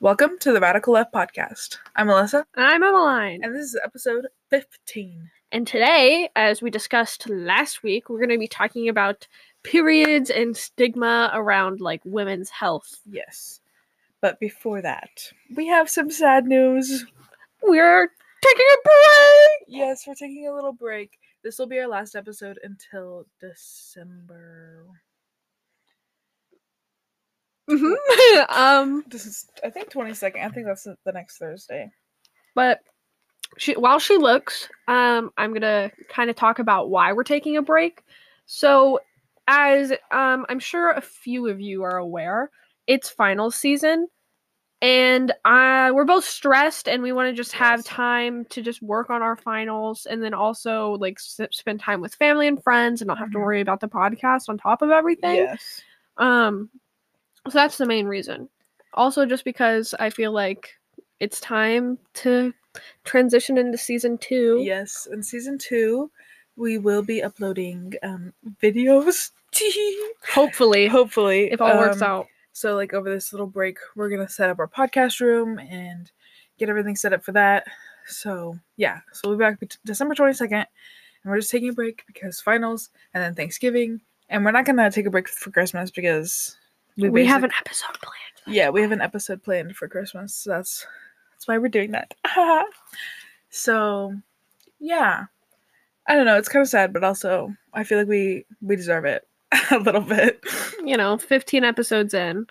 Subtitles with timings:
[0.00, 1.78] Welcome to the Radical Left Podcast.
[1.96, 3.40] I'm Melissa, And I'm Emmeline.
[3.42, 5.30] and this is episode 15.
[5.50, 9.26] And today, as we discussed last week, we're going to be talking about
[9.62, 13.00] periods and stigma around like women's health.
[13.10, 13.60] Yes.
[14.20, 17.04] But before that, we have some sad news.
[17.62, 18.08] We're
[18.42, 19.68] taking a break.
[19.68, 21.18] Yes, we're taking a little break.
[21.42, 24.86] This will be our last episode until December.
[27.70, 27.94] Mhm.
[28.48, 30.42] um, This is, I think, 22nd.
[30.44, 31.90] I think that's the the next Thursday.
[32.54, 32.80] but
[33.58, 37.62] she, while she looks, um, I'm gonna kind of talk about why we're taking a
[37.62, 38.02] break.
[38.46, 39.00] So,
[39.48, 42.50] as um, I'm sure a few of you are aware,
[42.86, 44.08] it's final season,
[44.80, 49.10] and uh, we're both stressed, and we want to just have time to just work
[49.10, 53.08] on our finals, and then also like s- spend time with family and friends, and
[53.08, 53.42] not have to Mhm.
[53.42, 55.36] worry about the podcast on top of everything.
[55.36, 55.80] Yes.
[56.16, 56.70] Um,
[57.48, 58.48] so that's the main reason.
[58.94, 60.70] Also, just because I feel like
[61.20, 62.52] it's time to
[63.04, 64.60] transition into season two.
[64.62, 65.08] Yes.
[65.10, 66.10] In season two,
[66.56, 68.32] we will be uploading um,
[68.62, 69.30] videos.
[70.34, 71.50] Hopefully, Hopefully.
[71.50, 72.26] if all works um, out.
[72.52, 76.10] So, like, over this little break, we're going to set up our podcast room and
[76.58, 77.66] get everything set up for that.
[78.06, 79.00] So, yeah.
[79.12, 80.52] So, we'll be back December 22nd.
[80.52, 84.00] And we're just taking a break because finals and then Thanksgiving.
[84.28, 86.56] And we're not going to take a break for Christmas because
[86.96, 88.56] We, basic- have an episode planned.
[88.56, 90.34] Yeah, we have an episode planned for Christmas.
[90.34, 90.86] So that's
[91.32, 92.14] that's why we're doing that.
[93.50, 94.14] so,
[94.80, 95.24] yeah.
[96.06, 96.36] I don't know.
[96.38, 99.28] It's kind of sad, but also I feel like we we deserve it
[99.70, 100.42] a little bit.
[100.88, 102.46] You know, 15 episodes in.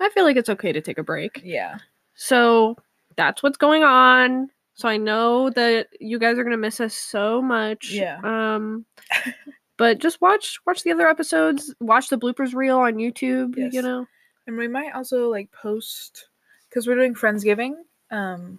[0.00, 1.40] I feel like it's okay to take a break.
[1.44, 1.78] Yeah.
[2.14, 2.76] So
[3.16, 4.50] that's what's going on.
[4.74, 7.90] So I know that you guys are gonna miss us so much.
[7.90, 8.18] Yeah.
[8.24, 8.84] Um
[9.76, 11.74] but just watch watch the other episodes.
[11.80, 13.74] Watch the bloopers reel on YouTube, Yes.
[13.74, 14.06] you know.
[14.46, 16.28] And we might also like post
[16.68, 17.74] because we're doing Friendsgiving.
[18.10, 18.58] Um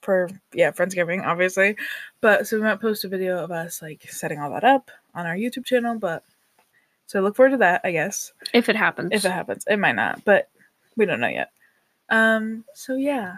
[0.00, 1.76] for yeah, Friendsgiving, obviously.
[2.20, 5.26] But so we might post a video of us like setting all that up on
[5.26, 6.22] our YouTube channel, but
[7.06, 8.32] so look forward to that, I guess.
[8.52, 9.10] If it happens.
[9.12, 9.64] If it happens.
[9.68, 10.48] It might not, but
[10.96, 11.50] we don't know yet.
[12.08, 13.36] Um, so yeah.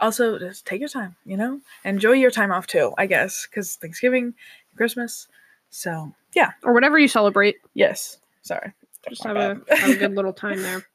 [0.00, 1.60] Also just take your time, you know?
[1.84, 4.34] Enjoy your time off too, I guess, because Thanksgiving,
[4.76, 5.28] Christmas.
[5.70, 6.52] So yeah.
[6.62, 7.56] or whatever you celebrate.
[7.74, 8.18] Yes.
[8.42, 8.72] Sorry.
[9.08, 10.86] Just have a, have a good little time there.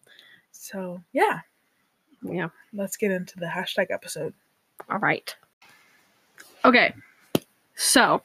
[0.57, 1.41] So yeah.
[2.23, 2.47] Yeah.
[2.73, 4.33] Let's get into the hashtag episode.
[4.89, 5.35] All right.
[6.63, 6.95] Okay.
[7.75, 8.23] So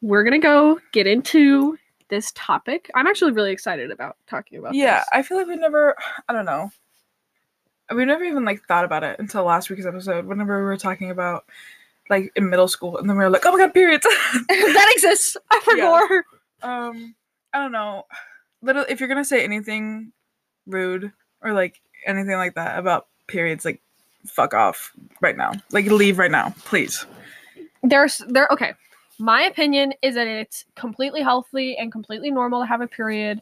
[0.00, 2.90] we're gonna go get into this topic.
[2.94, 5.08] I'm actually really excited about talking about Yeah, this.
[5.12, 5.94] I feel like we never
[6.28, 6.70] I don't know.
[7.94, 11.10] We never even like thought about it until last week's episode, whenever we were talking
[11.10, 11.44] about
[12.10, 14.02] like in middle school, and then we were like, "Oh my god, periods!"
[14.48, 15.36] that exists.
[15.50, 16.00] I Yeah.
[16.00, 16.24] forgot.
[16.62, 17.14] um,
[17.52, 18.06] I don't know.
[18.62, 20.12] Little, if you're gonna say anything
[20.66, 21.12] rude
[21.42, 23.80] or like anything like that about periods, like
[24.26, 25.52] fuck off right now.
[25.70, 27.06] Like leave right now, please.
[27.84, 28.74] There's there okay.
[29.18, 33.40] My opinion is that it's completely healthy and completely normal to have a period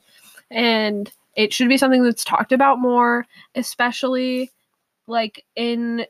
[0.51, 3.27] and it should be something that's talked about more,
[3.57, 4.53] especially
[5.09, 6.07] like in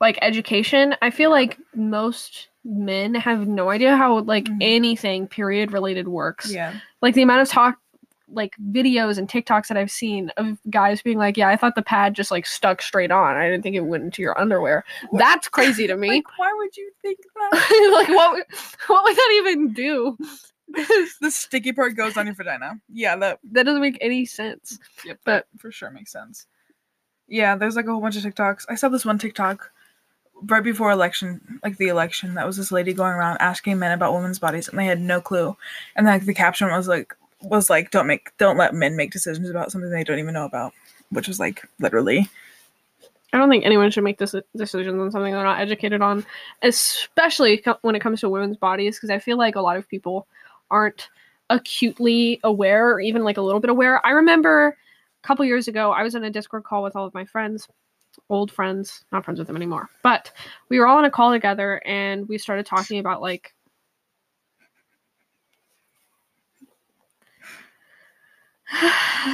[0.00, 0.94] like education.
[1.02, 4.58] I feel like most men have no idea how like Mhm.
[4.60, 6.52] anything period related works.
[6.52, 6.74] Yeah.
[7.00, 7.78] like the amount of talk
[8.30, 11.82] like videos and TikToks that I've seen of guys being like, "Yeah, I thought the
[11.82, 13.36] pad just like stuck straight on.
[13.36, 15.18] I didn't think it went into your underwear." What?
[15.18, 16.08] That's crazy to me.
[16.08, 17.90] Like, why would you think that?
[17.94, 18.32] like, what?
[18.34, 18.44] would-
[18.88, 20.18] What would that even do?
[21.22, 22.78] the sticky part goes on your vagina.
[22.92, 24.78] Yeah, that that doesn't make any sense.
[25.06, 26.46] Yep, But- that for sure makes sense.
[27.26, 28.66] Yeah, there's like a whole bunch of TikToks.
[28.68, 29.70] I saw this one TikTok
[30.44, 34.14] right before election, like the election, that was this lady going around asking men about
[34.14, 35.56] women's bodies, and they had no clue.
[35.96, 39.50] And like the caption was like, was like, "Don't make, don't let men make decisions
[39.50, 40.72] about something they don't even know about,"
[41.10, 42.28] which was like literally.
[43.32, 46.24] I don't think anyone should make this decisions on something they're not educated on,
[46.62, 49.86] especially co- when it comes to women's bodies, because I feel like a lot of
[49.88, 50.26] people
[50.70, 51.10] aren't
[51.50, 54.04] acutely aware or even like a little bit aware.
[54.06, 54.76] I remember
[55.22, 57.68] a couple years ago, I was in a Discord call with all of my friends,
[58.30, 60.32] old friends, not friends with them anymore, but
[60.70, 63.54] we were all on a call together and we started talking about like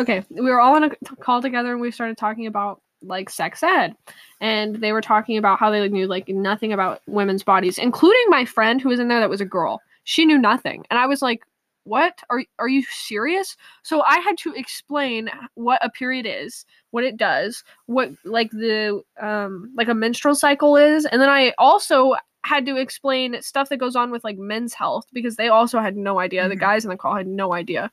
[0.00, 3.28] okay, we were all on a t- call together and we started talking about like
[3.28, 3.94] sex ed,
[4.40, 8.44] and they were talking about how they knew like nothing about women's bodies, including my
[8.44, 9.80] friend who was in there that was a girl.
[10.04, 11.42] She knew nothing, and I was like,
[11.84, 12.20] "What?
[12.30, 17.16] Are are you serious?" So I had to explain what a period is, what it
[17.16, 22.14] does, what like the um like a menstrual cycle is, and then I also
[22.44, 25.96] had to explain stuff that goes on with like men's health because they also had
[25.96, 26.48] no idea.
[26.48, 26.60] The Mhm.
[26.60, 27.90] guys in the call had no idea.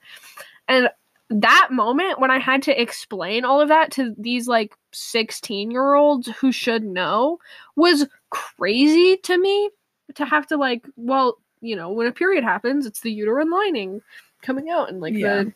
[0.70, 0.90] And
[1.30, 5.96] that moment when I had to explain all of that to these like 16 year
[5.96, 7.40] olds who should know
[7.76, 9.70] was crazy to me
[10.16, 14.02] to have to like, well, you know, when a period happens, it's the uterine lining
[14.42, 15.44] coming out and like Yeah.
[15.44, 15.54] the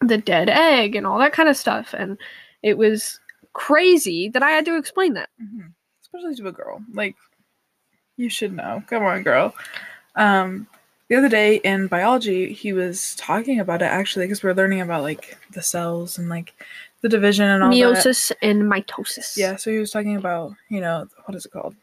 [0.00, 1.92] the dead egg and all that kind of stuff.
[1.96, 2.18] And
[2.62, 3.18] it was
[3.52, 5.28] crazy that I had to explain that.
[5.40, 5.72] Mhm.
[6.02, 6.80] especially to a girl.
[6.94, 7.16] Like,
[8.16, 8.82] you should know.
[8.86, 9.54] Come on, girl.
[10.16, 10.66] Um,
[11.08, 15.02] the other day in biology, he was talking about it actually because we're learning about
[15.02, 16.54] like the cells and like
[17.00, 17.76] the division and all that.
[17.76, 19.36] Meiosis and mitosis.
[19.36, 21.74] Yeah, so he was talking about you know what is it called?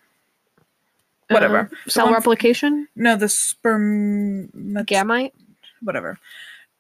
[1.30, 1.72] Whatever.
[1.72, 4.48] Uh, cell replication, No, the sperm.
[4.54, 5.32] gamete.
[5.82, 6.20] whatever.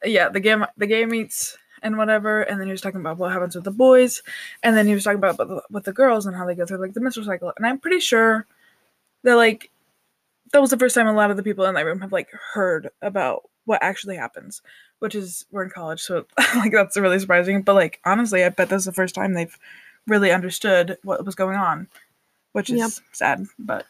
[0.03, 2.44] Yeah, the gamma, the gametes and whatever.
[2.44, 4.21] And then he was talking about what happens with the boys,
[4.62, 6.65] and then he was talking about with the, with the girls and how they go
[6.65, 7.53] through like the menstrual cycle.
[7.57, 8.45] And I'm pretty sure
[9.24, 9.71] that like
[10.53, 12.30] that was the first time a lot of the people in that room have like
[12.53, 14.62] heard about what actually happens,
[15.00, 16.25] which is we're in college, so
[16.56, 17.62] like that's really surprising.
[17.62, 19.57] But like honestly, I bet that's the first time they've
[20.07, 21.88] really understood what was going on,
[22.53, 22.92] which is Yep.
[23.12, 23.45] sad.
[23.57, 23.86] But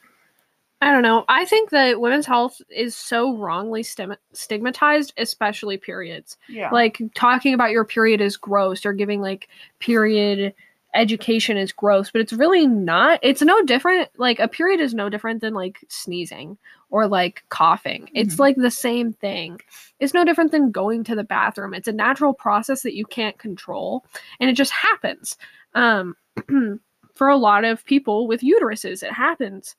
[0.82, 1.26] I don't know.
[1.28, 6.38] I think that women's health is so wrongly stim- stigmatized, especially periods.
[6.48, 9.48] yeah, Like talking about your period is gross or giving like
[9.80, 10.54] period
[10.96, 13.20] education is gross, but it's really not.
[13.22, 14.10] It's no different.
[14.18, 16.58] Like a period is no different than like sneezing
[16.90, 18.10] or like coughing.
[18.14, 18.40] It's Mhm.
[18.40, 19.60] like the same thing.
[20.00, 21.74] It's no different than going to the bathroom.
[21.74, 24.06] It's a natural process that you can't control
[24.40, 25.38] and it just happens.
[25.74, 26.16] Um
[27.16, 29.76] for a lot of people with uteruses, it happens.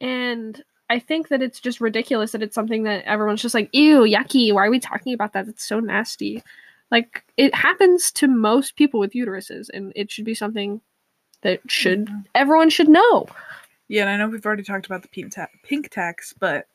[0.00, 4.00] And I think that it's just ridiculous that it's something that everyone's just like, ew,
[4.00, 4.52] yucky.
[4.52, 5.48] Why are we talking about that?
[5.48, 6.42] It's so nasty.
[6.92, 10.80] Like it happens to most people with uteruses, and it should be something
[11.40, 12.26] that should Mhm.
[12.34, 13.26] everyone should know.
[13.88, 16.68] Yeah, and I know we've already talked about the pink, ta- pink tax, but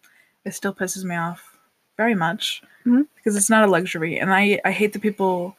[0.44, 1.58] it still pisses me off
[1.98, 3.08] very much Mhm.
[3.16, 5.56] because it's not a luxury, and I I hate that people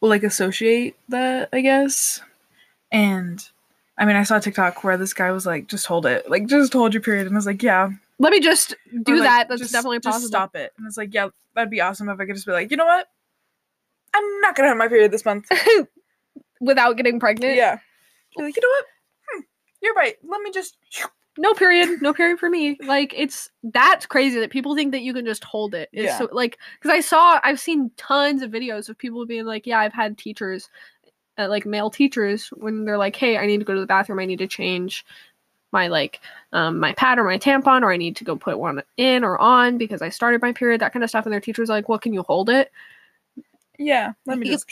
[0.00, 1.48] will like associate that.
[1.52, 2.20] I guess,
[2.92, 3.46] and
[3.98, 6.46] I mean, I saw a TikTok where this guy was like, "Just hold it, like
[6.46, 7.90] just hold your period," and I was like, "Yeah,
[8.20, 8.74] Let me just
[9.04, 9.48] do Or, like, that.
[9.48, 10.28] That's just- definitely just possible.
[10.28, 12.70] stop it." And it's like, "Yeah, that'd be awesome if I could just be like,
[12.70, 13.08] you know what."
[14.14, 15.46] I'm not gonna have my period this month.
[16.60, 17.56] Without getting pregnant.
[17.56, 17.78] yeah.
[18.36, 18.84] Be like, you know what?
[19.30, 19.40] Hmm,
[19.82, 20.16] you're right.
[20.22, 20.76] Let me just.
[21.40, 22.02] No period.
[22.02, 22.76] No period for me.
[22.84, 25.88] Like it's that's crazy that people think that you can just hold it.
[25.92, 26.18] It's Yeah.
[26.18, 29.78] so like because I saw I've seen tons of videos of people being like, yeah,
[29.78, 30.68] I've had teachers,
[31.38, 34.18] uh, like male teachers, when they're like, hey, I need to go to the bathroom.
[34.18, 35.04] I need to change
[35.70, 36.18] my like
[36.52, 39.38] um, my pad or my tampon, or I need to go put one in or
[39.38, 40.80] on because I started my period.
[40.80, 41.24] That kind of stuff.
[41.24, 42.72] And their teachers like, well, can you hold it?
[43.78, 44.12] Yeah.
[44.26, 44.66] Let me just.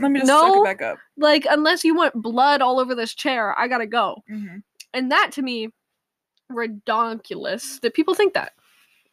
[0.00, 0.62] let me just No.
[0.62, 0.98] it back up.
[1.16, 4.22] Like unless you want blood all over this chair, I gotta go.
[4.28, 4.56] hmm
[4.92, 5.68] and that to me
[6.52, 8.52] redonkulous that people think that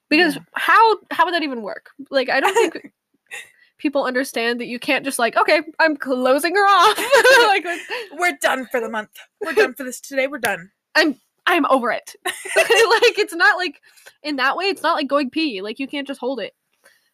[0.09, 0.41] because Yeah.
[0.53, 2.91] how how would that even work like i don't think
[3.79, 6.97] people understand that you can't just like okay i'm closing her off
[7.47, 7.65] like,
[8.19, 9.09] We're done for the month.
[9.43, 10.27] We're done for this today.
[10.27, 10.69] We're done.
[10.93, 11.15] I'm
[11.47, 13.81] I'm over it like it's not like
[14.21, 16.53] in that way it's not like going pee like you can't just hold it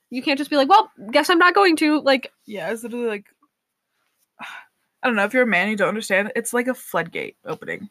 [0.10, 3.08] you can't just be like well guess i'm not going to like Yeah, it's literally
[3.08, 3.26] like
[5.04, 5.24] I don't know.
[5.26, 6.32] If you're a man, you don't understand.
[6.36, 7.90] It's like a floodgate opening.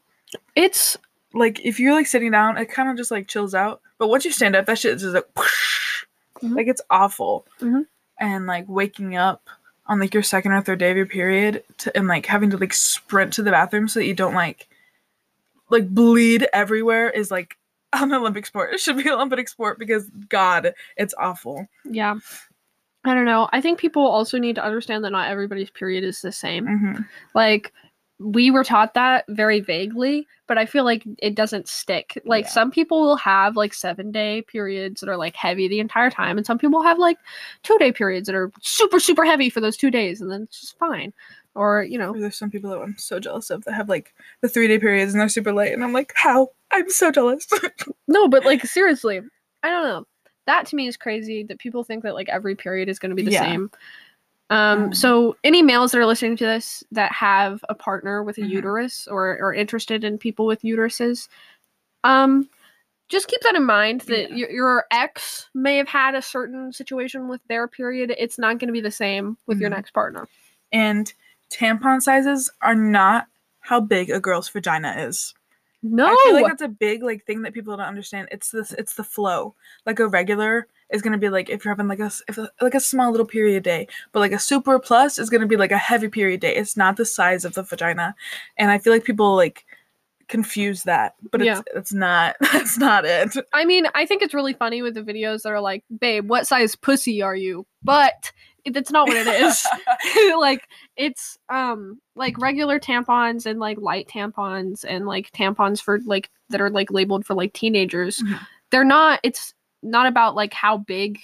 [0.55, 0.97] it's
[1.33, 3.81] Like if you're like sitting down, it kind of just like chills out.
[3.97, 5.33] But once you stand up, that shit is just like,
[6.43, 6.55] Mhm.
[6.55, 7.45] like it's awful.
[7.59, 7.85] Mhm.
[8.19, 9.41] And like waking up
[9.87, 12.57] on like your second or third day of your period to, and like having to
[12.57, 14.67] like sprint to the bathroom so that you don't like
[15.69, 17.56] like bleed everywhere is like
[17.93, 18.73] an Olympic sport.
[18.73, 21.67] It should be an Olympic sport because God, it's awful.
[21.85, 22.15] yeah
[23.05, 26.21] i don't know i think people also need to understand that not everybody's period is
[26.21, 27.01] the same hmm
[27.35, 27.71] like
[28.19, 32.49] we were taught that very vaguely but i feel like it doesn't stick like Yeah.
[32.49, 36.37] some people will have like seven day periods that are like heavy the entire time
[36.37, 37.19] and some people have like
[37.61, 40.59] two day periods that are super super heavy for those two days and then it's
[40.59, 41.13] just fine
[41.53, 44.49] or you know There's some people that I'm so jealous of that have like the
[44.49, 46.49] three day periods and they're super late, and I'm like, how?
[46.71, 47.47] I'm so jealous.
[48.07, 49.21] no but like seriously
[49.63, 50.05] i don't know
[50.45, 53.15] that to me is crazy that people think that like every period is going to
[53.15, 53.41] be the Yeah.
[53.41, 53.71] same
[54.49, 58.37] um Um, so any males that are listening to this that have a partner with
[58.37, 58.49] a Mhm.
[58.49, 61.27] uterus or are interested in people with uteruses
[62.03, 62.47] um
[63.09, 64.35] just keep that in mind that Yeah.
[64.35, 68.67] your, your ex may have had a certain situation with their period it's not going
[68.67, 69.75] to be the same with your Mhm.
[69.75, 70.27] next partner
[70.71, 71.13] and
[71.51, 73.27] tampon sizes are not
[73.61, 75.33] how big a girl's vagina is.
[75.83, 78.27] No I feel like that's a big like thing that people don't understand.
[78.31, 79.55] It's this it's the flow.
[79.85, 82.75] Like a regular is gonna be like if you're having like a if a, like
[82.75, 85.77] a small little period day, but like a super plus is gonna be like a
[85.77, 86.55] heavy period day.
[86.55, 88.15] It's not the size of the vagina,
[88.57, 89.65] and I feel like people like
[90.27, 91.59] confuse that, but Yeah.
[91.59, 93.35] it's it's not that's not it.
[93.53, 96.47] I mean, I think it's really funny with the videos that are like, "Babe, what
[96.47, 98.31] size pussy are you?" But
[98.73, 99.65] that's not what it is.
[100.39, 106.29] like it's um like regular tampons and like light tampons and like tampons for like
[106.49, 108.21] that are like labeled for like teenagers.
[108.21, 108.39] Mhm.
[108.71, 109.19] They're not.
[109.23, 111.19] It's not about like how big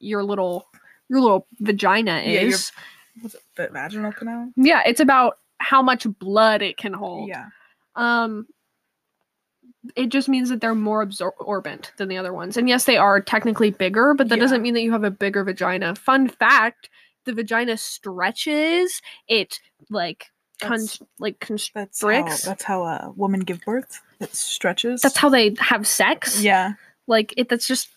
[0.00, 0.66] your little
[1.08, 2.72] your little vagina Yeah, your- is.
[3.56, 4.50] The vaginal canal?
[4.56, 7.28] Yeah, it's about how much blood it can hold.
[7.28, 7.46] Yeah.
[7.94, 8.46] Um,
[9.96, 12.56] it just means that they're more absorbent than the other ones.
[12.56, 14.42] And yes, they are technically bigger, but that Yeah.
[14.42, 15.94] doesn't mean that you have a bigger vagina.
[15.94, 16.88] Fun fact:
[17.26, 19.02] the vagina stretches.
[19.28, 20.26] It like
[20.60, 20.80] con-
[21.18, 22.42] like That's how constricts.
[22.42, 24.00] that's how a woman give birth.
[24.20, 25.02] It stretches.
[25.02, 26.40] That's how they have sex.
[26.42, 26.74] yeah.
[27.06, 27.48] Like it.
[27.50, 27.88] That's just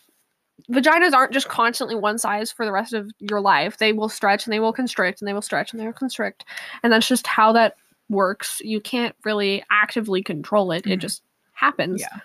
[0.70, 3.78] vaginas aren't just constantly one size for the rest of your life.
[3.78, 6.44] They will stretch and they will constrict and they will stretch and they will constrict,
[6.82, 7.76] and that's just how that
[8.10, 8.60] works.
[8.64, 10.86] You can't really actively control it.
[10.86, 11.02] It Mhm.
[11.02, 11.22] just
[11.58, 12.00] happens.
[12.00, 12.20] Yeah.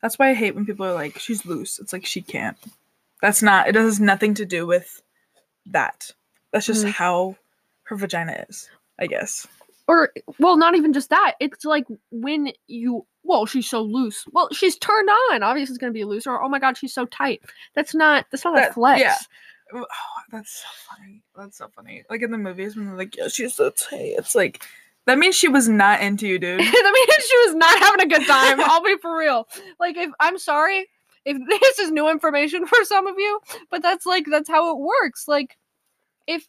[0.00, 1.78] That's why I hate when people are like, she's loose.
[1.78, 2.56] It's like she can't.
[3.20, 5.00] That's not it has nothing to do with
[5.66, 6.10] that.
[6.52, 6.90] That's just Mhm.
[6.92, 7.36] how
[7.84, 9.46] her vagina is, I guess.
[9.88, 14.48] or well not even just that it's like when you well she's so loose well
[14.52, 17.04] she's turned on obviously it's going to be loose or oh my god she's so
[17.06, 17.42] tight
[17.74, 19.16] that's not that's not That- a flex yeah.
[19.74, 19.84] Oh,
[20.30, 21.22] that's so funny.
[21.36, 22.04] That's so funny.
[22.10, 24.14] Like in the movies when they're like, yeah, she's so tight.
[24.18, 24.62] It's like
[25.06, 26.60] that means she was not into you, dude.
[26.60, 28.60] that means she was not having a good time.
[28.60, 29.48] I'll be for real.
[29.80, 30.88] Like if i'm sorry
[31.24, 33.40] if this is new information for some of you
[33.70, 35.26] but that's like that's how it works.
[35.26, 35.56] Like
[36.26, 36.46] if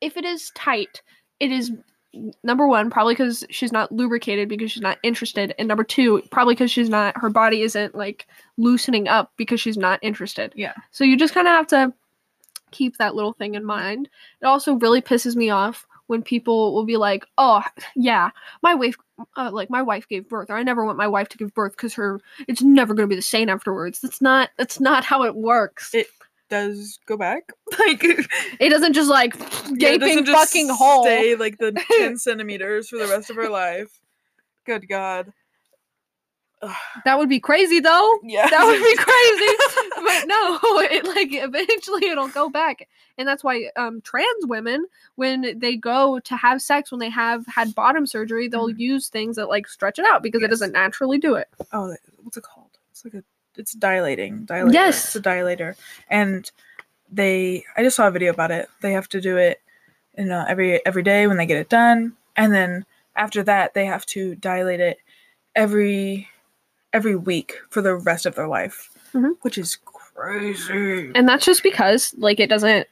[0.00, 1.02] if it is tight
[1.40, 1.72] it is
[2.44, 6.54] number one probably because she's not lubricated because she's not interested and number two probably
[6.54, 8.26] because she's not her body isn't like
[8.58, 10.52] loosening up because she's not interested.
[10.54, 10.74] Yeah.
[10.90, 11.92] so you just kind of have to
[12.70, 14.08] keep that little thing in mind.
[14.40, 17.62] It also really pisses me off when people will be like oh
[17.96, 18.30] yeah
[18.62, 18.94] my wife
[19.36, 21.72] uh, like my wife gave birth or i never want my wife to give birth
[21.72, 25.22] because her it's never going to be the same afterwards that's not that's not how
[25.24, 26.06] it works It-
[26.50, 27.44] Does go back.
[27.78, 28.04] Like
[28.60, 32.90] it doesn't just like yeah, gaping doesn't just fucking hole Stay like the ten centimeters
[32.90, 33.98] for the rest of her life.
[34.66, 35.32] Good God.
[36.60, 36.76] Ugh.
[37.06, 38.48] that would be crazy though Yeah.
[38.48, 39.56] that would be crazy
[40.26, 40.58] no
[40.90, 42.88] it like eventually it'll go back
[43.18, 47.46] and that's why um trans women when they go to have sex when they have
[47.46, 48.78] had bottom surgery they'll Mhm.
[48.78, 52.36] use things that like stretch it out because it doesn't naturally do it oh, what's
[52.36, 52.70] it called?
[52.90, 53.24] It's like a,
[53.56, 54.46] it's dilating.
[54.46, 54.72] Dilator.
[54.72, 55.04] Yes.
[55.04, 55.76] it's a dilator,
[56.08, 56.50] and
[57.10, 57.64] they.
[57.76, 58.68] I just saw a video about it.
[58.80, 59.60] They have to do it,
[60.16, 62.84] you know, every every day when they get it done, and then
[63.16, 64.98] after that they have to dilate it
[65.54, 66.28] every
[66.92, 69.36] every week for the rest of their life, Mhm.
[69.42, 69.76] which is
[70.14, 71.10] crazy.
[71.14, 72.86] and that's just because like it doesn't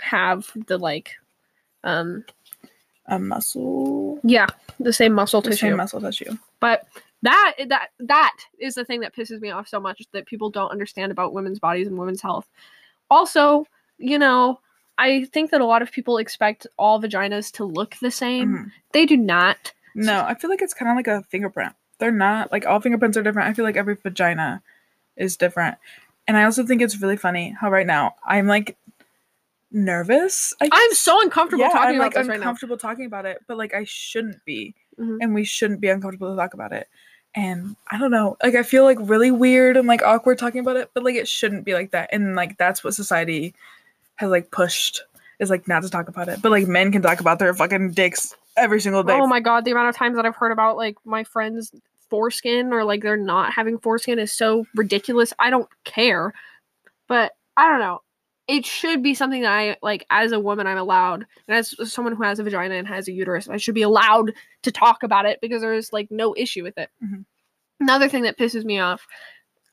[0.00, 1.12] have the like
[1.84, 2.24] um
[3.06, 4.46] A muscle, yeah
[4.80, 6.36] the same muscle the tissue same muscle tissue.
[6.60, 6.86] but
[7.22, 10.70] that that that is the thing that pisses me off so much that people don't
[10.72, 12.46] understand about women's bodies and women's health
[13.10, 13.66] also
[13.98, 14.58] you know
[14.98, 18.72] i think that a lot of people expect all vaginas to look the same Mhm.
[18.92, 21.72] they do not No, I feel like it's kind of like a fingerprint.
[22.00, 23.48] They're not like all fingerprints are different.
[23.48, 24.60] I feel like every vagina
[25.16, 25.78] is different.
[26.26, 28.76] And I also think it's really funny how right now I'm like
[29.70, 30.54] nervous.
[30.60, 33.26] I i'm so uncomfortable yeah, talking I'm about like this right now uncomfortable talking about
[33.26, 35.18] it, but like I shouldn't be, Mhm.
[35.20, 36.88] and we shouldn't be uncomfortable to talk about it.
[37.34, 40.76] And I don't know, like I feel like really weird and like awkward talking about
[40.76, 42.10] it, but like it shouldn't be like that.
[42.12, 43.54] And like that's what society
[44.16, 45.02] has like pushed
[45.40, 46.40] is like not to talk about it.
[46.40, 49.14] But like men can talk about their fucking dicks every single day.
[49.14, 51.72] oh my god the amount of times that i've heard about like my friends
[52.14, 56.32] foreskin or like they're not having foreskin is so ridiculous i don't care.
[57.08, 58.02] But i don't know.
[58.46, 62.14] It should be something that i like as a woman i'm allowed and as someone
[62.14, 65.26] who has a vagina and has a uterus i should be allowed to talk about
[65.26, 66.90] it because there's like no issue with it.
[67.02, 67.24] Mhm.
[67.80, 69.06] another thing that pisses me off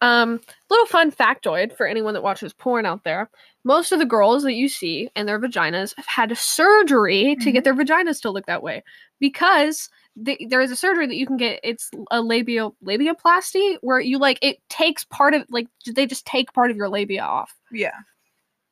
[0.01, 3.29] um little fun factoid for anyone that watches porn out there.
[3.63, 7.63] Most of the girls that you see and their vaginas have had surgery to get
[7.63, 8.83] their vaginas to look that way
[9.19, 13.99] because the, there is a surgery that you can get it's a labial labiaplasty where
[13.99, 17.53] you like it takes part of like they just take part of your labia off
[17.71, 17.95] Yeah.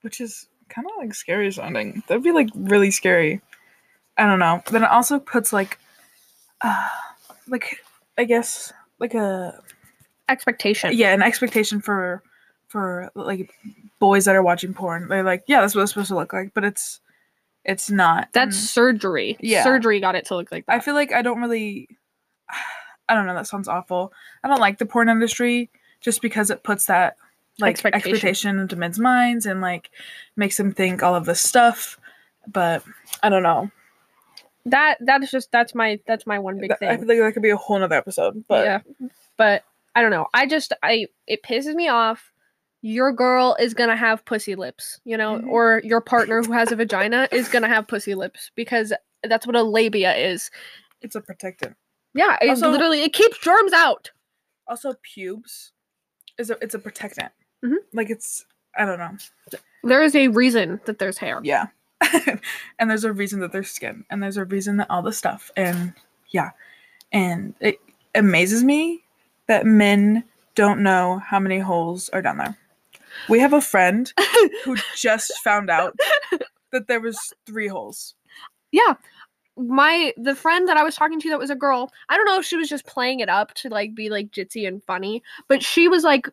[0.02, 2.04] Which is kind of like scary sounding.
[2.08, 3.42] That'd be like really scary.
[4.18, 4.62] I don't know.
[4.70, 5.80] Then it also puts like
[6.62, 6.88] uh
[7.48, 7.78] like
[8.18, 9.62] I guess like a
[10.28, 12.22] expectation yeah, an expectation for
[12.68, 13.50] for like
[14.00, 15.08] boys that are watching porn.
[15.08, 17.02] They're like, yeah, that's what it's supposed to look like, but it's
[17.66, 18.30] it's not.
[18.34, 19.64] that's And surgery Yeah.
[19.64, 21.88] surgery got it to look like that I feel like I don't really
[23.10, 24.14] I don't know, that sounds awful.
[24.44, 27.16] I don't like the porn industry just because it puts that
[27.60, 28.12] like Expectation.
[28.14, 29.90] expectation, into men's minds and like
[30.36, 32.00] makes them think all of this stuff.
[32.48, 32.84] But
[33.24, 33.70] I don't know.
[34.66, 37.00] that that is just that's my that's my one big That- I thing.
[37.00, 38.44] feel like that could be a whole nother episode.
[38.48, 39.64] But yeah, but
[39.96, 40.28] I don't know.
[40.34, 42.32] I just I it pisses me off.
[42.82, 45.48] Your girl is gonna have pussy lips, you know, Mhm.
[45.48, 48.94] or your partner who has a vagina is gonna have pussy lips because
[49.24, 50.50] that's what a labia is.
[51.02, 51.78] it's a protectant.
[52.14, 54.12] Yeah, it Also- literally it keeps germs out.
[54.68, 55.72] Also, pubes
[56.38, 57.32] is a it's a protectant.
[57.64, 57.78] Mhm.
[57.94, 58.46] Like it's
[58.76, 59.16] I don't know.
[59.84, 61.40] There is a reason that there's hair.
[61.44, 61.68] Yeah.
[62.80, 65.52] and there's a reason that there's skin, and there's a reason that all this stuff,
[65.58, 65.94] and
[66.30, 66.52] yeah,
[67.12, 67.80] and it
[68.16, 69.04] amazes me
[69.48, 70.24] that men
[70.56, 72.58] don't know how many holes are down there.
[73.28, 74.12] We have a friend
[74.64, 75.98] who just found out
[76.72, 78.16] that there was three holes.
[78.72, 78.96] Yeah.
[79.58, 81.92] My the friend that I was talking to that was a girl.
[82.08, 84.68] I don't know if she was just playing it up to like be like jitsy
[84.68, 86.30] and funny, but she was like,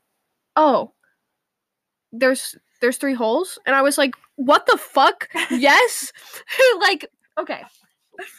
[0.54, 0.92] "Oh,
[2.12, 6.12] there's there's three holes." And I was like, "What the fuck?" yes.
[6.80, 7.62] like, okay.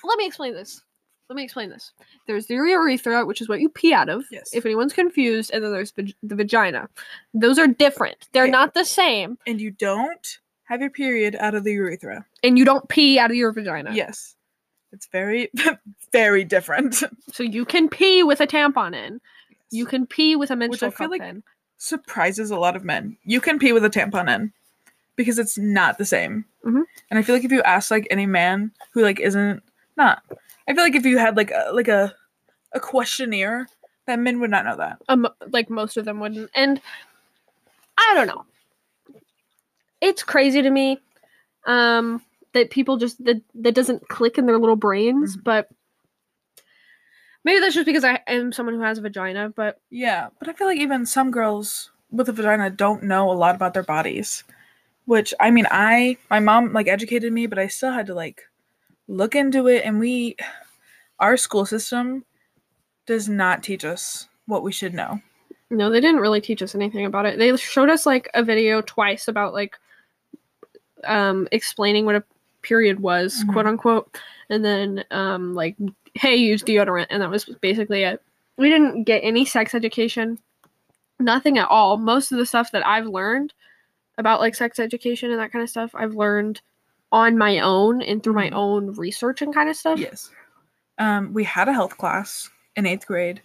[0.05, 0.81] Let me explain this.
[1.29, 1.91] Let me explain this.
[2.25, 4.23] There's the urethra, which is what you pee out of.
[4.31, 4.49] Yes.
[4.53, 6.87] If anyone's confused, and then there's vag- the vagina.
[7.33, 8.29] Those are different.
[8.31, 8.51] They're Okay.
[8.51, 12.25] not the same, And you don't have your period out of the urethra.
[12.43, 13.91] and you don't pee out of your vagina.
[13.93, 14.35] Yes.
[14.93, 15.51] It's very,
[16.13, 17.03] very different.
[17.33, 19.19] So you can pee with a tampon in.
[19.69, 21.43] You can pee with a menstrual feel cup like- in.
[21.77, 23.17] surprises a lot of men.
[23.25, 24.53] You can pee with a tampon in
[25.17, 26.45] because it's not the same.
[26.63, 26.83] Mhm.
[27.09, 29.61] And I feel like if you ask like any man who like isn't
[29.97, 30.23] not,
[30.67, 32.13] I feel like if you had like a, like a
[32.73, 33.67] a questionnaire,
[34.05, 34.97] that men would not know that.
[35.07, 36.49] Um, like most of them wouldn't.
[36.53, 36.81] And
[37.97, 38.45] I don't know.
[40.01, 40.99] It's crazy to me
[41.65, 42.21] um,
[42.53, 45.37] that people just that that doesn't click in their little brains.
[45.37, 45.43] Mhm.
[45.43, 45.69] But
[47.43, 49.49] maybe that's just because I am someone who has a vagina.
[49.49, 53.33] But Yeah, but I feel like even some girls with a vagina don't know a
[53.33, 54.43] lot about their bodies.
[55.05, 58.43] Which I mean, I my mom like educated me, but I still had to like
[59.07, 60.35] look into it and we
[61.19, 62.23] our school system
[63.05, 65.19] does not teach us what we should know.
[65.69, 67.37] no, they didn't really teach us anything about it.
[67.39, 69.75] They showed us like a video twice about like
[71.03, 72.23] um explaining what a
[72.61, 73.53] period was, Mhm.
[73.53, 74.17] quote unquote,
[74.49, 75.75] and then um like
[76.15, 78.21] hey, use deodorant, and that was basically it.
[78.57, 80.39] We didn't get any sex education,
[81.19, 81.97] nothing at all.
[81.97, 83.53] Most of the stuff that I've learned
[84.17, 86.61] about like sex education and that kind of stuff, I've learned
[87.11, 88.53] on my own and through my Mhm.
[88.55, 89.99] own research and kind of stuff.
[89.99, 90.29] Yes.
[90.97, 93.41] Um, we had a health class in eighth grade,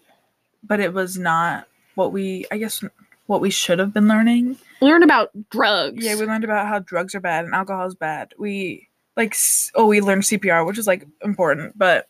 [0.62, 2.83] but it was not what we, I guess,
[3.27, 4.59] what we should have been learning.
[4.81, 6.05] Learn about drugs.
[6.05, 8.33] Yeah, we learned about how drugs are bad and alcohol is bad.
[8.38, 9.37] We like,
[9.75, 12.09] oh, we learned CPR, which is like important, but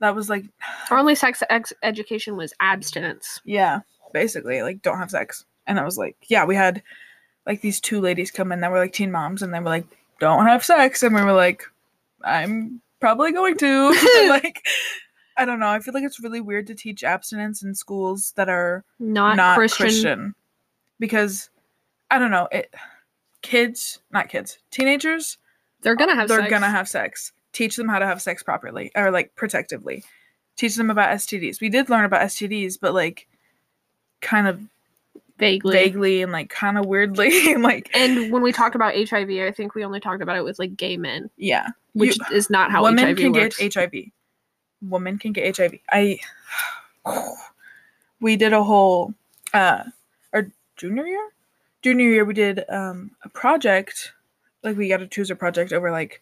[0.00, 0.44] that was like,
[0.90, 3.40] Our only sex ex- education was abstinence.
[3.44, 3.80] yeah,
[4.12, 5.44] basically, like, don't have sex.
[5.66, 6.82] And I was like, yeah, we had
[7.46, 9.86] like these two ladies come in that were like teen moms, and they were like,
[10.20, 11.64] don't have sex, and we were like,
[12.24, 13.88] I'm probably going to.
[14.28, 14.64] like,
[15.36, 15.68] I don't know.
[15.68, 19.56] I feel like it's really weird to teach abstinence in schools that are Not, not,
[19.56, 19.86] Christian.
[19.86, 20.34] Christian.
[20.98, 21.50] because
[22.10, 22.72] I don't know it.
[23.42, 25.38] Kids, not kids, teenagers,
[25.82, 26.50] They're gonna have they're sex.
[26.50, 27.32] gonna have sex.
[27.52, 30.02] Teach them how to have sex properly or like protectively.
[30.56, 31.60] Teach them about STDs.
[31.60, 33.28] We did learn about STDs, but like
[34.20, 34.62] kind of
[35.38, 35.72] vaguely.
[35.72, 39.52] vaguely and like kind of weirdly and like And when we talked about HIV, I
[39.52, 41.68] think we only talked about it with like gay men, yeah.
[41.94, 43.56] which You- is not how women HIV can works.
[43.58, 43.92] get HIV.
[44.82, 45.78] Women can get HIV.
[45.90, 46.18] I
[48.20, 49.14] we did a whole
[49.54, 49.84] uh
[50.32, 51.28] our junior year?
[51.82, 54.12] Junior year we did um a project
[54.62, 56.20] like we got to choose a project over like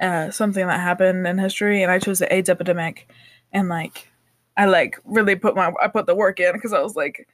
[0.00, 3.08] uh something that happened in history and I chose the AIDS epidemic
[3.52, 4.08] and like
[4.56, 7.26] I like really put my I put the work in because I was like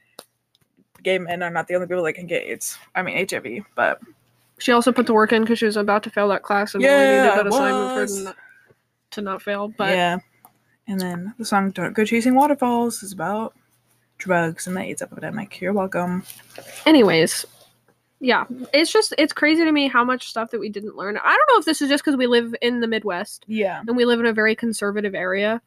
[1.03, 2.77] gay men are not the only people that can get AIDS.
[2.95, 3.99] I mean HIV, but
[4.57, 6.83] She also put the work in because she was about to fail that class and
[6.83, 8.35] Yeah, needed that assignment for to not,
[9.11, 9.67] to not fail.
[9.67, 10.17] But yeah.
[10.87, 13.53] And then the song Don't Go Chasing Waterfalls is about
[14.17, 15.61] drugs and the AIDS epidemic.
[15.61, 16.23] You're welcome.
[16.85, 17.45] anyways,
[18.19, 21.17] yeah, it's just it's crazy to me how much stuff that we didn't learn.
[21.17, 23.81] I don't know if this is just because we live in the Midwest Yeah.
[23.87, 25.61] and we live in a very conservative area.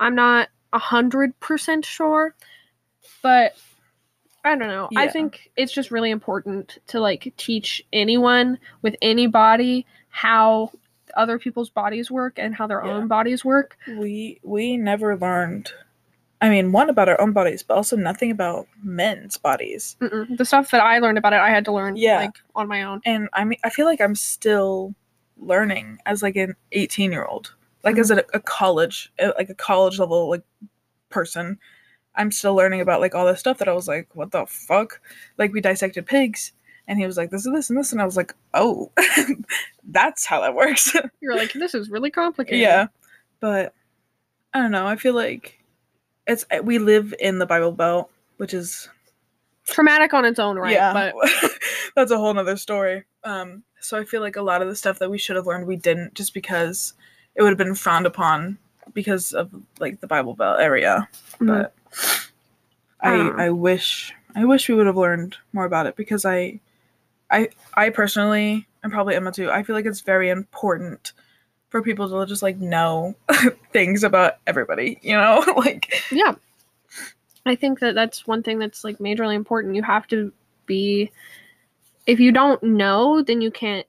[0.00, 2.34] I'm not a hundred percent sure,
[3.22, 3.56] but
[4.44, 4.88] I don't know.
[4.96, 10.72] I think it's just really important to like teach anyone with any body how
[11.16, 12.92] other people's bodies work and how their Yeah.
[12.92, 13.76] own bodies work.
[13.86, 15.72] We we never learned
[16.40, 19.96] I mean, one about our own bodies, but also nothing about men's bodies.
[20.00, 20.36] Mm-mm.
[20.36, 22.16] The stuff that I learned about it, I had to learn Yeah.
[22.16, 23.00] like on my own.
[23.04, 24.92] And I mean I feel like I'm still
[25.38, 27.54] learning as like an 18 year old.
[27.84, 30.42] Like as a, a college uh, like a college level like
[31.10, 31.58] person.
[32.14, 35.00] I'm still learning about like all this stuff that I was like, what the fuck?
[35.38, 36.52] Like we dissected pigs
[36.88, 38.90] and he was like, this is this and this and I was like, oh
[39.88, 40.94] that's how that works.
[41.20, 42.60] You're like, this is really complicated.
[42.60, 42.86] yeah.
[43.40, 43.74] but
[44.54, 44.86] I don't know.
[44.86, 45.58] I feel like
[46.26, 48.88] it's we live in the Bible Belt, which is
[49.66, 51.14] Traumatic on its own right, yeah, but
[51.96, 53.04] that's a whole nother story.
[53.24, 55.66] Um, so I feel like a lot of the stuff that we should have learned
[55.66, 56.94] we didn't, just because
[57.36, 58.58] it would have been frowned upon
[58.92, 61.08] because of like the Bible Belt area.
[61.38, 61.46] Mhm.
[61.46, 61.74] But
[63.00, 63.40] I Um.
[63.40, 66.60] I wish I wish we would have learned more about it because I
[67.30, 69.50] I I personally and probably Emma too.
[69.50, 71.12] I feel like it's very important
[71.68, 73.14] for people to just like know
[73.72, 74.98] things about everybody.
[75.02, 76.34] You know, like yeah
[77.46, 80.32] i think that that's one thing that's like majorly important you have to
[80.66, 81.10] be
[82.06, 83.86] if you don't know then you can't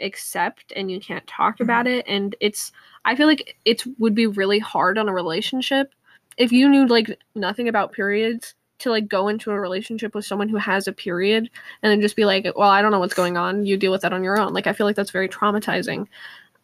[0.00, 2.72] accept and you can't talk about it and it's
[3.04, 5.92] i feel like it would be really hard on a relationship
[6.36, 10.48] if you knew like nothing about periods to like go into a relationship with someone
[10.48, 11.48] who has a period
[11.82, 13.66] and then just be like well i don't know what's going on.
[13.66, 14.52] You deal with that on your own.
[14.52, 16.06] Like i feel like that's very traumatizing.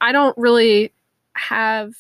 [0.01, 0.93] I don't really
[1.35, 1.95] have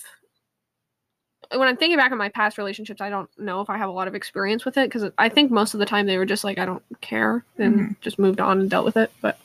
[1.53, 3.93] when I'm thinking back on my past relationships, I don't know if I have a
[3.93, 6.45] lot of experience with it because I think most of the time they were just
[6.45, 7.93] like, I don't care and mm-hmm.
[8.01, 9.11] just moved on and dealt with it.
[9.21, 9.39] But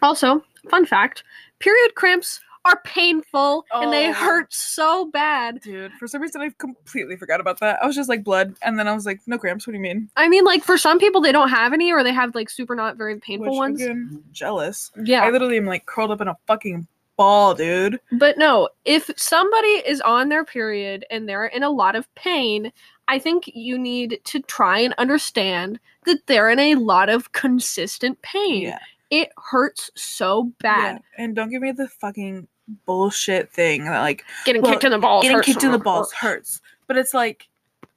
[0.00, 1.24] also, fun fact
[1.58, 4.12] period cramps are painful and they Oh.
[4.12, 5.60] hurt so bad.
[5.62, 7.82] dude, for some reason I completely forgot about that.
[7.82, 9.66] I was just like blood, and then I was like, no cramps.
[9.66, 10.10] What do you mean?
[10.16, 12.74] I mean, like for some people, they don't have any or they have like super
[12.74, 13.82] not very painful Which, ones.
[13.82, 14.90] again, jealous.
[15.02, 15.22] Yeah.
[15.24, 18.00] I literally am like curled up in a fucking ball, dude.
[18.12, 22.72] But no, if somebody is on their period and they're in a lot of pain,
[23.08, 28.20] I think you need to try and understand that they're in a lot of consistent
[28.22, 28.62] pain.
[28.62, 28.78] Yeah
[29.10, 31.02] It hurts so bad.
[31.18, 31.24] Yeah.
[31.24, 32.46] And don't give me the fucking
[32.86, 35.22] bullshit thing that like Getting Well, kicked in the balls.
[35.22, 36.60] getting hurts kicked in the balls hurts.
[36.86, 37.48] But it's like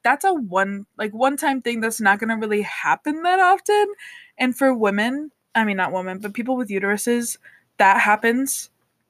[0.03, 3.93] that's a one like one time thing that's not gonna really happen that often.
[4.37, 7.37] And for women, I mean not women, but people with uteruses,
[7.77, 8.69] that happens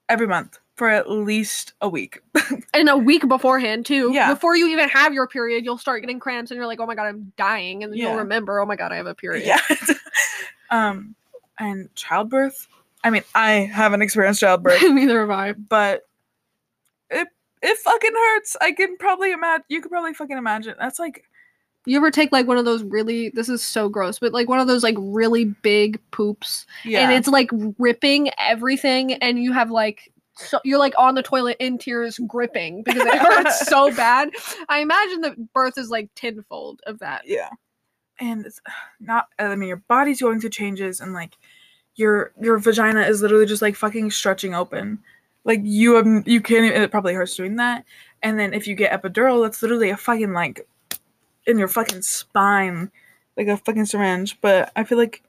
[0.09, 2.19] every month for at least a week.
[2.75, 4.11] And a week beforehand too.
[4.11, 4.33] Yeah.
[4.33, 6.95] Before you even have your period, you'll start getting cramps and you're like, oh my
[6.95, 7.83] god, I'm dying.
[7.83, 8.09] And then Yeah.
[8.09, 9.45] you'll remember, oh my god, I have a period.
[9.45, 9.59] yeah.
[10.71, 11.15] um
[11.59, 12.67] and childbirth.
[13.03, 14.81] I mean, I haven't experienced childbirth.
[14.81, 15.53] Neither have I.
[15.53, 16.03] but
[17.09, 17.27] it
[17.61, 18.57] it fucking hurts.
[18.61, 19.65] I can probably imagine.
[19.69, 20.75] You could probably fucking imagine.
[20.79, 21.25] That's like
[21.85, 24.59] You ever take like one of those really this is so gross, but like one
[24.59, 29.71] of those like really big poops yeah, and it's like ripping everything and you have
[29.71, 34.31] like so you're like on the toilet in tears gripping because it hurts so bad
[34.67, 37.49] i imagine that birth is like tenfold of that yeah,
[38.19, 38.61] and it's
[38.99, 39.27] not.
[39.39, 41.37] I mean, your body's going through changes, and like
[41.95, 44.99] your your vagina is literally just like fucking stretching open.
[45.45, 46.65] Like you have, you can't.
[46.65, 47.83] Even, it probably hurts doing that.
[48.21, 50.67] And then if you get epidural, that's literally a fucking like
[51.45, 52.89] in your fucking spine,
[53.35, 54.39] like a fucking syringe.
[54.41, 55.21] But I feel like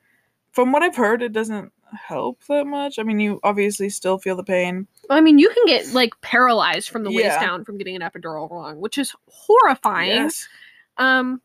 [0.53, 2.99] from what I've heard, it doesn't help that much.
[2.99, 4.87] I mean, you obviously still feel the pain.
[5.11, 7.41] i mean you can get like paralyzed from the waist Yeah.
[7.41, 10.49] down from getting an epidural wrong which is horrifying Yes.
[10.97, 11.43] um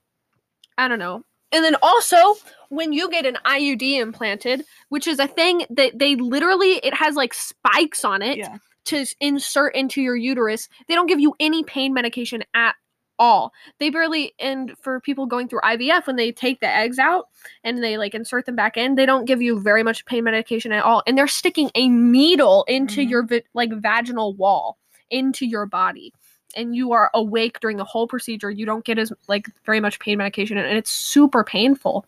[0.77, 2.35] i don't know and then also
[2.69, 7.15] when you get an iud implanted which is a thing that they literally it has
[7.15, 8.57] like spikes on it Yeah.
[8.85, 10.67] to insert into your uterus.
[10.87, 12.75] They don't give you any pain medication at
[13.19, 13.51] all.
[13.79, 17.27] They barely and for people going through IVF when they take the eggs out
[17.63, 20.71] and they like insert them back in, they don't give you very much pain medication
[20.71, 21.03] at all.
[21.05, 23.09] And they're sticking a needle into Mhm.
[23.09, 24.77] your vi- like vaginal wall
[25.09, 26.13] into your body.
[26.55, 28.49] And you are awake during the whole procedure.
[28.49, 32.05] You don't get as like very much pain medication and it's super painful.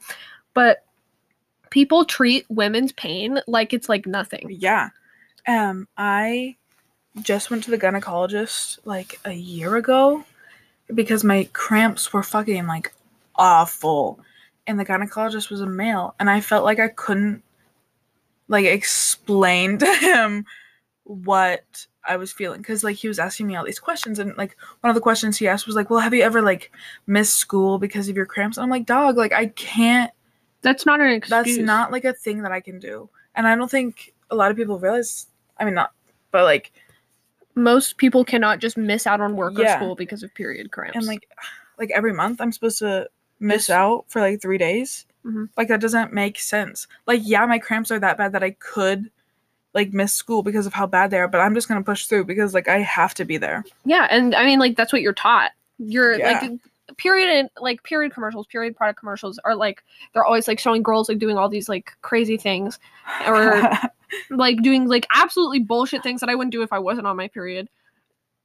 [0.53, 0.83] But
[1.69, 4.47] people treat women's pain like it's like nothing.
[4.59, 4.89] Yeah.
[5.47, 6.55] Um, I
[7.21, 10.23] just went to the gynecologist like a year ago
[10.93, 12.93] because my cramps were fucking like
[13.35, 14.19] awful.
[14.67, 17.41] And the gynecologist was a male, and I felt like I couldn't
[18.47, 20.45] like explain to him
[21.11, 24.55] what I was feeling because like he was asking me all these questions and like
[24.79, 26.71] one of the questions he asked was like, "Well, have you ever like
[27.05, 30.11] missed school because of your cramps?" And I'm like, "Dog, like I can't
[30.61, 31.29] That's not an excuse.
[31.29, 33.09] that's not like a thing that I can do.
[33.35, 35.27] And I don't think a lot of people realize
[35.59, 35.91] I mean not
[36.31, 36.71] but like
[37.55, 40.95] most people cannot just miss out on work or school because of period cramps.
[40.95, 41.27] and like
[41.77, 45.05] like every month I'm supposed to miss out for like 3 days.
[45.25, 45.49] Mhm.
[45.57, 46.87] Like that doesn't make sense.
[47.05, 49.11] Like yeah, my cramps are that bad that I could
[49.73, 52.05] like miss school because of how bad they are, but I'm just going to push
[52.05, 53.63] through because like I have to be there.
[53.85, 55.51] yeah, and I mean like that's what you're taught.
[55.77, 56.39] You're Yeah.
[56.41, 56.51] like
[56.97, 59.81] period and like period commercials, period product commercials are like
[60.13, 62.79] they're always like showing girls like doing all these like crazy things
[63.25, 63.69] Or-
[64.29, 67.29] like doing like absolutely bullshit things that I wouldn't do if I wasn't on my
[67.29, 67.69] period.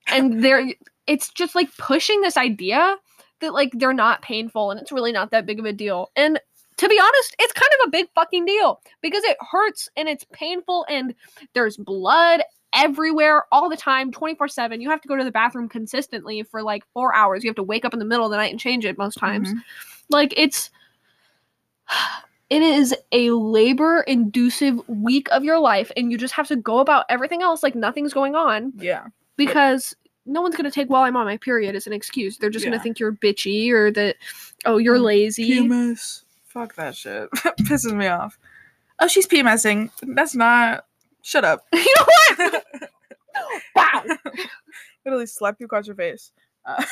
[0.06, 0.72] And they're
[1.08, 2.96] it's just like pushing this idea
[3.40, 6.10] that like they're not painful and it's really not that big of a deal.
[6.14, 6.38] And
[6.78, 10.24] to be honest, it's kind of a big fucking deal because it hurts and it's
[10.32, 11.14] painful and
[11.54, 12.42] there's blood
[12.74, 16.82] everywhere all the time 24/7 you have to go to the bathroom consistently for like
[16.92, 18.84] 4 hours you have to wake up in the middle of the night and change
[18.84, 19.62] it most times Mhm.
[20.10, 20.68] like it's
[22.50, 26.80] it is a labor inducive week of your life and you just have to go
[26.80, 29.06] about everything else like nothing's going on Yeah.
[29.36, 32.50] because no one's going to take while i'm on my period as an excuse they're
[32.50, 34.16] just gonna think you're bitchy or that
[34.66, 35.44] oh you're lazy.
[36.56, 37.30] Fuck that shit.
[37.60, 38.38] Pisses me off.
[38.98, 39.90] Oh, she's PMSing.
[40.02, 40.86] That's not.
[41.20, 41.66] Shut up.
[41.74, 42.06] you know
[42.38, 42.64] what
[43.76, 44.02] wow
[45.04, 46.32] Literally slap you across your face.
[46.64, 46.82] Uh,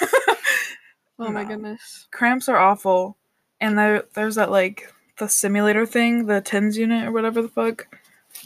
[1.18, 3.16] oh my goodness cramps are awful,
[3.58, 7.86] and there there's that like the simulator thing, the tens unit or whatever the fuck.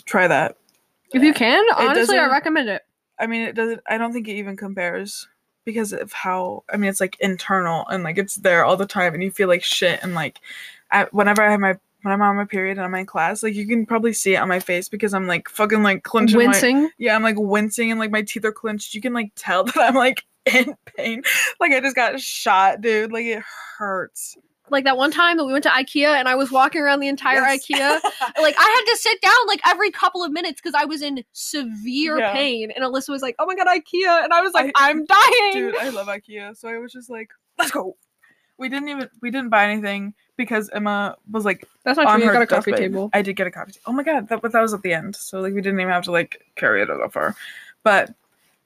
[0.04, 0.56] Try that.
[1.12, 2.82] if you can honestly i recommend it
[3.18, 3.80] I mean, it doesn't.
[3.88, 5.26] I don't think it even compares
[5.64, 6.62] because of how.
[6.72, 9.48] I mean, it's like internal and like it's there all the time, and you feel
[9.48, 10.00] like shit.
[10.02, 10.38] And like,
[10.90, 13.54] I, whenever I have my when I'm on my period and I'm in class, like
[13.54, 16.44] you can probably see it on my face because I'm like fucking like clenching my.
[16.46, 18.94] wincing Yeah, I'm like wincing and like my teeth are clenched.
[18.94, 21.22] You can like tell that I'm like in pain.
[21.60, 23.12] Like I just got shot, dude.
[23.12, 23.42] Like it
[23.78, 24.36] hurts.
[24.70, 27.08] like that one time that we went to ikea and i was walking around the
[27.08, 27.66] entire Yes.
[27.66, 28.00] ikea
[28.42, 31.24] like I had to sit down like every couple of minutes because I was in
[31.32, 32.32] severe Yeah.
[32.32, 32.70] pain.
[32.74, 35.52] And Alyssa was like, "Oh my god, IKEA!" And I was like, I- "I'm dying."
[35.52, 36.56] Dude, I love IKEA.
[36.56, 37.96] So I was just like, let's go.
[38.58, 42.28] We didn't even we didn't buy anything because Emma was like That's not on true.
[42.28, 42.92] You got a coffee deathbed.
[42.92, 43.10] table.
[43.12, 43.84] I did get a coffee table.
[43.88, 45.14] Oh my god, that but that was at the end.
[45.14, 47.36] So like we didn't even have to like carry it that far.
[47.82, 48.14] But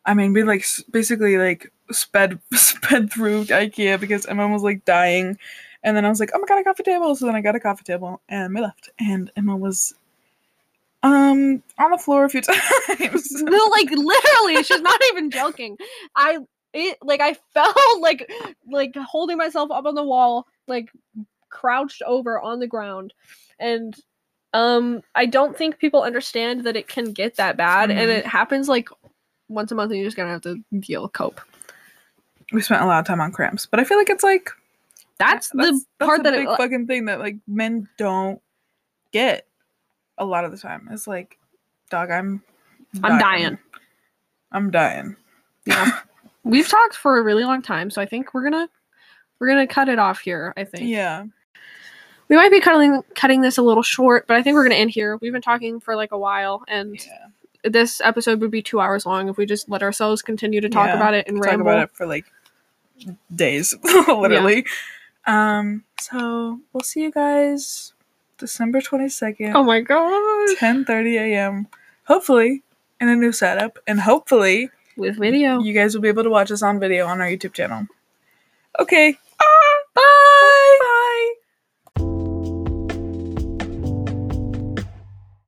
[0.07, 5.37] I mean, we like basically like sped sped through IKEA because Emma was like dying,
[5.83, 7.17] and then I was like, oh my god, a coffee table.
[7.17, 9.95] So then I got a coffee table and we left, and Emma was
[11.03, 13.33] um on the floor a few times.
[13.43, 15.77] no, like literally, she's not even joking.
[16.15, 16.39] I
[16.75, 18.31] it like I felt like
[18.71, 20.91] like holding myself up on the wall, like
[21.53, 23.15] crouched over on the ground,
[23.61, 23.95] and
[24.55, 28.19] um I don't think people understand that it can get that bad, and Mhm.
[28.19, 28.89] it happens like
[29.49, 31.41] once a month, and you're just gonna have to deal cope.
[32.53, 34.51] we spent a lot of time on cramps, but I feel like it's like
[35.19, 38.43] That's, the part a that big it, fucking thing that like men don't
[39.13, 39.47] get
[40.19, 40.87] a lot of the time.
[40.91, 41.39] It's like,
[41.89, 42.43] dog, I'm
[43.03, 43.59] I'm dying.
[44.51, 45.17] I'm dying.
[45.65, 46.01] Yeah.
[46.45, 48.69] We've talked for a really long time, so I think we're gonna
[49.39, 50.53] we're gonna cut it off here.
[50.57, 50.89] I think.
[50.89, 51.25] Yeah.
[52.33, 54.89] We might be cutting cutting this a little short, but I think we're gonna end
[54.89, 55.19] here.
[55.19, 57.27] We've been talking for like a while, and Yeah.
[57.71, 60.87] this episode would be two hours long if we just let ourselves continue to talk
[60.87, 61.67] Yeah, about it and Talk ramble.
[61.69, 62.25] about it for like
[63.37, 63.75] days,
[64.09, 64.65] literally.
[65.27, 65.85] Um.
[66.01, 67.93] So we'll see you guys
[68.39, 70.57] December twenty second, Oh my god!
[70.57, 71.69] ten thirty a.m.
[72.05, 72.63] Hopefully
[72.99, 75.61] in a new setup, and hopefully With video.
[75.61, 77.87] you guys will be able to watch us on video on our YouTube channel.
[78.81, 79.19] Okay.
[79.95, 80.29] Bye.